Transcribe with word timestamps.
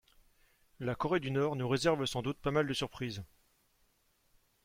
La 0.79 0.95
corée 0.95 1.19
du 1.19 1.29
Nord 1.29 1.55
nous 1.55 1.67
réserve 1.69 2.07
sans 2.07 2.23
doute 2.23 2.39
pas 2.39 2.49
mal 2.49 2.65
de 2.65 2.73
surprise. 2.73 3.21